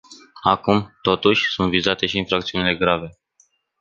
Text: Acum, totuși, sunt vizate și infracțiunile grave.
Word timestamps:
Acum, 0.43 0.97
totuși, 1.01 1.49
sunt 1.51 1.69
vizate 1.69 2.05
și 2.05 2.17
infracțiunile 2.17 2.75
grave. 2.75 3.09